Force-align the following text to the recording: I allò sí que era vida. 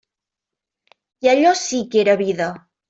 I 1.27 1.31
allò 1.35 1.55
sí 1.63 1.85
que 1.93 2.05
era 2.07 2.21
vida. 2.25 2.53